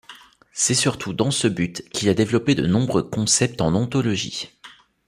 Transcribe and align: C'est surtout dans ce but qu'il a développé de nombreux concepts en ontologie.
C'est 0.51 0.73
surtout 0.73 1.13
dans 1.13 1.29
ce 1.29 1.47
but 1.47 1.87
qu'il 1.91 2.09
a 2.09 2.15
développé 2.15 2.55
de 2.55 2.65
nombreux 2.65 3.03
concepts 3.03 3.61
en 3.61 3.75
ontologie. 3.75 4.49